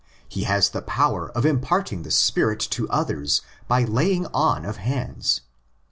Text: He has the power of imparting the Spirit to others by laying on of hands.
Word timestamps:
He 0.27 0.45
has 0.45 0.69
the 0.69 0.81
power 0.81 1.29
of 1.33 1.45
imparting 1.45 2.01
the 2.01 2.09
Spirit 2.09 2.59
to 2.71 2.89
others 2.89 3.43
by 3.67 3.83
laying 3.83 4.25
on 4.33 4.65
of 4.65 4.77
hands. 4.77 5.41